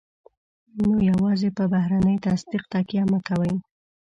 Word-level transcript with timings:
نو 0.81 0.91
يوازې 1.11 1.49
پر 1.57 1.65
بهرني 1.73 2.15
تصديق 2.25 2.63
تکیه 2.71 3.03
مه 3.11 3.19
کوئ. 3.27 3.53